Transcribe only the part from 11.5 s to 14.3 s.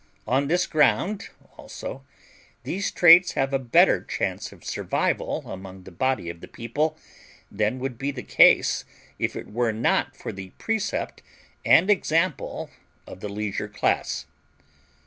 and example of the leisure class.